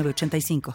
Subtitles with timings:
[0.00, 0.74] 85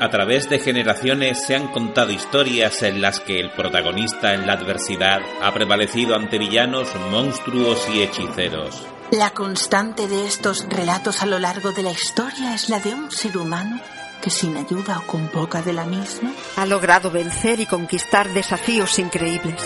[0.00, 4.52] A través de generaciones se han contado historias en las que el protagonista en la
[4.52, 8.86] adversidad ha prevalecido ante villanos, monstruos y hechiceros.
[9.10, 13.10] La constante de estos relatos a lo largo de la historia es la de un
[13.10, 13.80] ser humano
[14.22, 18.98] que sin ayuda o con poca de la misma ha logrado vencer y conquistar desafíos
[18.98, 19.62] increíbles.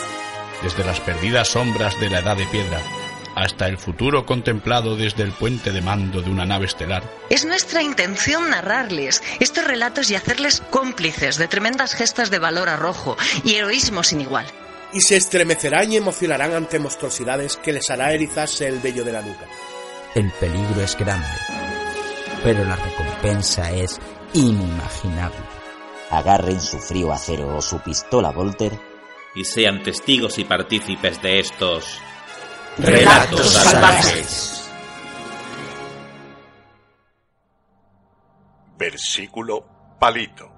[0.63, 2.81] Desde las perdidas sombras de la Edad de Piedra
[3.35, 7.03] hasta el futuro contemplado desde el puente de mando de una nave estelar.
[7.31, 13.17] Es nuestra intención narrarles estos relatos y hacerles cómplices de tremendas gestas de valor arrojo
[13.45, 14.47] y heroísmo sin igual.
[14.93, 19.23] Y se estremecerán y emocionarán ante monstruosidades que les hará erizarse el vello de la
[19.23, 19.47] nuca.
[20.15, 21.27] El peligro es grande,
[22.45, 23.99] pero la recompensa es
[24.35, 25.45] inimaginable.
[26.11, 28.73] Agarren su frío acero o su pistola Volter
[29.35, 31.99] y sean testigos y partícipes de estos
[32.79, 34.71] relatos salvajes.
[38.77, 40.51] Versículo palito.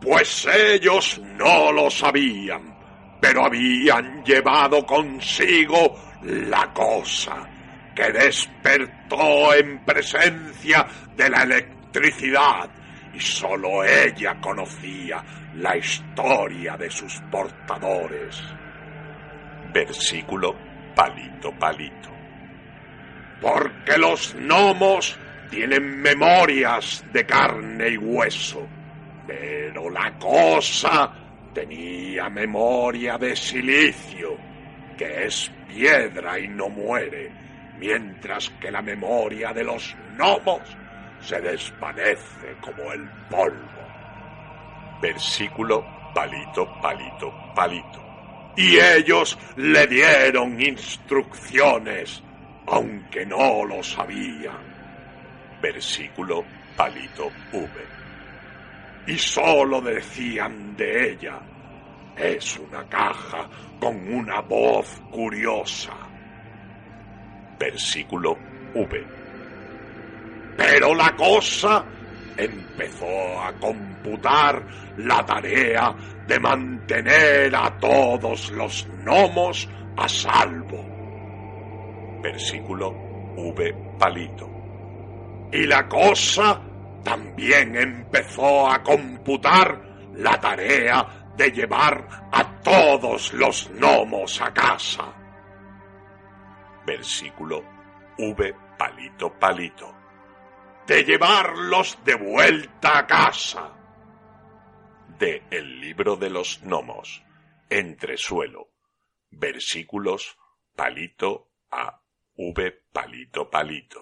[0.00, 7.48] Pues ellos no lo sabían, pero habían llevado consigo la cosa
[7.94, 11.73] que despertó en presencia de la electricidad
[13.14, 15.22] y sólo ella conocía
[15.54, 18.42] la historia de sus portadores.
[19.72, 20.56] Versículo
[20.94, 22.10] palito palito.
[23.40, 25.16] Porque los gnomos
[25.50, 28.66] tienen memorias de carne y hueso,
[29.26, 31.12] pero la cosa
[31.52, 34.36] tenía memoria de silicio,
[34.98, 37.30] que es piedra y no muere,
[37.78, 40.76] mientras que la memoria de los gnomos
[41.24, 43.82] se desvanece como el polvo.
[45.00, 48.02] Versículo palito, palito, palito.
[48.56, 52.22] Y ellos le dieron instrucciones,
[52.66, 54.74] aunque no lo sabían.
[55.60, 56.44] Versículo
[56.76, 57.68] palito V.
[59.06, 61.40] Y solo decían de ella,
[62.16, 63.48] es una caja
[63.80, 65.92] con una voz curiosa.
[67.58, 68.36] Versículo
[68.74, 69.23] V.
[70.56, 71.84] Pero la cosa
[72.36, 74.62] empezó a computar
[74.98, 75.94] la tarea
[76.26, 80.84] de mantener a todos los gnomos a salvo.
[82.22, 82.90] Versículo
[83.36, 84.50] V palito.
[85.52, 86.60] Y la cosa
[87.02, 89.80] también empezó a computar
[90.14, 95.12] la tarea de llevar a todos los gnomos a casa.
[96.86, 97.62] Versículo
[98.18, 100.03] V palito palito.
[100.86, 103.72] De llevarlos de vuelta a casa.
[105.18, 107.24] De El libro de los gnomos.
[107.70, 108.68] Entresuelo.
[109.30, 110.36] Versículos
[110.76, 112.02] palito a
[112.36, 114.00] V palito palito.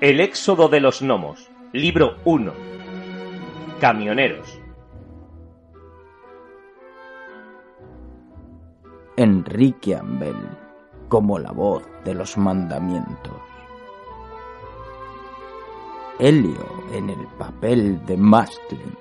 [0.00, 1.48] El éxodo de los gnomos.
[1.72, 2.52] Libro 1.
[3.80, 4.60] Camioneros.
[9.16, 10.34] Enrique Ambel,
[11.08, 13.59] como la voz de los mandamientos.
[16.22, 18.94] Helio en el papel de Masklin.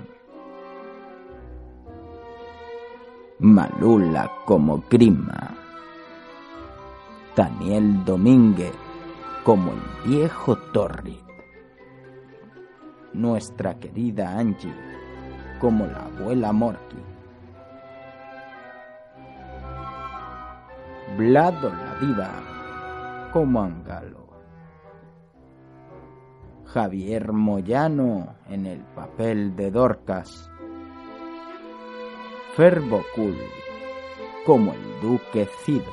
[3.39, 5.53] Malula como Grima.
[7.35, 8.71] Daniel Domínguez
[9.43, 11.19] como el viejo Torrid.
[13.11, 14.73] Nuestra querida Angie
[15.59, 17.03] como la abuela Morky.
[21.17, 22.31] Vlado la diva
[23.33, 24.28] como Angalo.
[26.73, 30.51] Javier Moyano en el papel de Dorcas.
[32.55, 33.35] Ferbocul
[34.45, 35.91] como el duque Cido.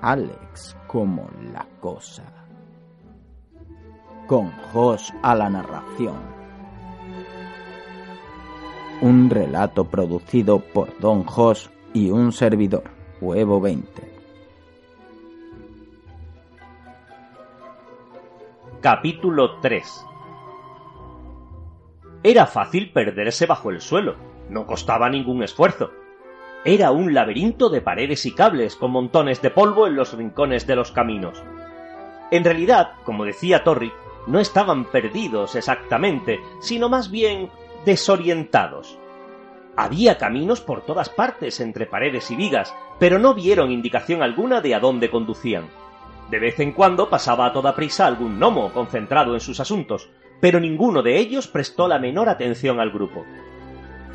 [0.00, 2.24] Alex como la cosa.
[4.28, 6.18] Con Jos a la narración.
[9.00, 12.84] Un relato producido por Don Jos y un servidor,
[13.20, 14.05] Huevo 20.
[18.86, 20.06] Capítulo 3
[22.22, 24.14] Era fácil perderse bajo el suelo,
[24.48, 25.90] no costaba ningún esfuerzo.
[26.64, 30.76] Era un laberinto de paredes y cables con montones de polvo en los rincones de
[30.76, 31.42] los caminos.
[32.30, 33.90] En realidad, como decía Torri,
[34.28, 37.50] no estaban perdidos exactamente, sino más bien
[37.84, 39.00] desorientados.
[39.76, 44.76] Había caminos por todas partes entre paredes y vigas, pero no vieron indicación alguna de
[44.76, 45.64] a dónde conducían.
[46.30, 50.60] De vez en cuando pasaba a toda prisa algún gnomo concentrado en sus asuntos, pero
[50.60, 53.24] ninguno de ellos prestó la menor atención al grupo.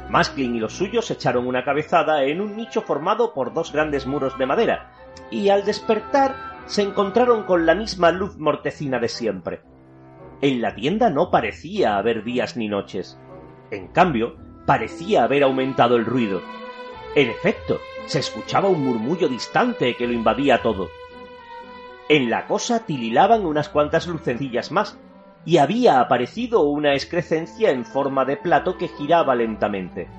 [0.10, 4.38] Masklin y los suyos echaron una cabezada en un nicho formado por dos grandes muros
[4.38, 4.92] de madera,
[5.30, 6.36] y al despertar
[6.66, 9.62] se encontraron con la misma luz mortecina de siempre.
[10.42, 13.18] En la tienda no parecía haber días ni noches.
[13.72, 14.36] En cambio,
[14.66, 16.42] parecía haber aumentado el ruido.
[17.16, 20.90] En efecto, se escuchaba un murmullo distante que lo invadía todo.
[22.12, 24.98] En la cosa tililaban unas cuantas lucecillas más,
[25.46, 30.10] y había aparecido una excrescencia en forma de plato que giraba lentamente.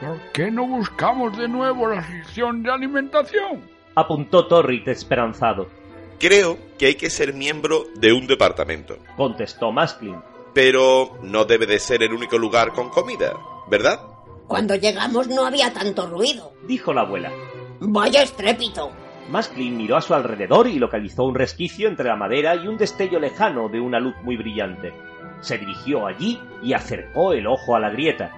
[0.00, 3.68] ¿Por qué no buscamos de nuevo la sección de alimentación?
[3.96, 5.66] apuntó Torrit esperanzado.
[6.20, 10.22] Creo que hay que ser miembro de un departamento, contestó Masklin.
[10.54, 13.32] Pero no debe de ser el único lugar con comida,
[13.68, 14.00] ¿verdad?
[14.46, 17.32] Cuando llegamos no había tanto ruido, dijo la abuela.
[17.80, 18.92] Vaya estrépito.
[19.30, 23.18] Masklin miró a su alrededor y localizó un resquicio entre la madera y un destello
[23.18, 24.92] lejano de una luz muy brillante.
[25.40, 28.32] Se dirigió allí y acercó el ojo a la grieta.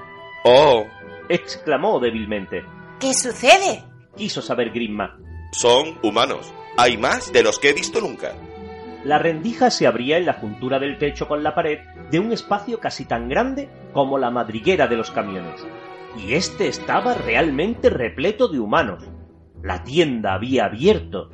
[0.45, 0.87] ¡Oh!
[1.29, 2.65] exclamó débilmente.
[2.99, 3.85] ¿Qué sucede?
[4.17, 5.17] quiso saber Grimma.
[5.53, 6.53] Son humanos.
[6.77, 8.33] Hay más de los que he visto nunca.
[9.05, 11.79] La rendija se abría en la juntura del techo con la pared
[12.11, 15.65] de un espacio casi tan grande como la madriguera de los camiones.
[16.17, 19.05] Y este estaba realmente repleto de humanos,
[19.63, 21.31] la tienda había abierto.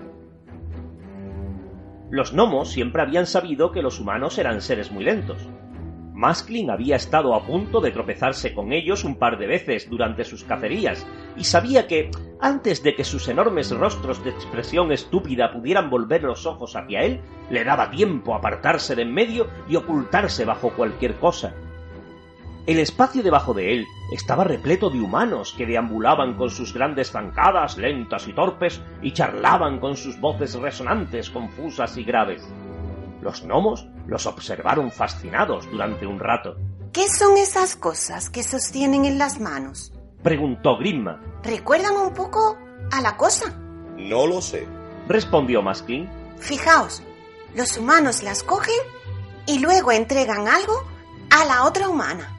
[2.11, 5.49] Los gnomos siempre habían sabido que los humanos eran seres muy lentos.
[6.15, 10.44] Masklin había estado a punto de tropezarse con ellos un par de veces durante sus
[10.44, 11.05] cacerías,
[11.37, 16.47] y sabía que, antes de que sus enormes rostros de expresión estúpida pudieran volver los
[16.47, 21.53] ojos hacia él, le daba tiempo apartarse de en medio y ocultarse bajo cualquier cosa.
[22.66, 27.76] El espacio debajo de él estaba repleto de humanos que deambulaban con sus grandes zancadas
[27.76, 32.43] lentas y torpes y charlaban con sus voces resonantes, confusas y graves.
[33.20, 36.56] Los gnomos los observaron fascinados durante un rato.
[36.90, 39.93] ¿Qué son esas cosas que sostienen en las manos?
[40.22, 41.20] preguntó Grimma.
[41.43, 42.56] ¿Recuerdan un poco
[42.90, 43.55] a la cosa?
[43.99, 44.66] No lo sé,
[45.06, 46.08] respondió Maskin.
[46.38, 47.02] Fijaos,
[47.55, 48.75] los humanos las cogen
[49.46, 50.82] y luego entregan algo
[51.31, 52.34] a la otra humana.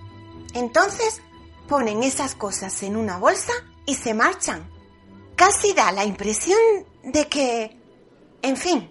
[0.56, 1.22] Entonces
[1.68, 3.54] ponen esas cosas en una bolsa
[3.86, 4.68] y se marchan.
[5.36, 6.58] Casi da la impresión
[7.04, 7.78] de que...
[8.42, 8.90] En fin,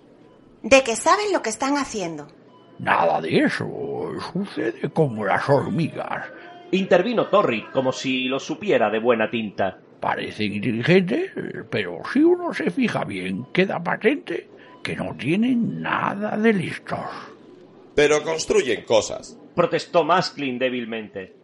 [0.62, 2.28] de que saben lo que están haciendo.
[2.78, 3.66] Nada de eso.
[4.32, 6.26] Sucede como las hormigas.
[6.70, 9.78] Intervino Torri como si lo supiera de buena tinta.
[10.00, 11.30] Parecen inteligentes,
[11.70, 14.50] pero si uno se fija bien, queda patente
[14.82, 16.98] que no tienen nada de listos.
[17.94, 19.38] Pero construyen cosas.
[19.54, 21.43] Protestó Masklin débilmente.